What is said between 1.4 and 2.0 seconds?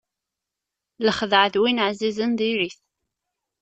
d win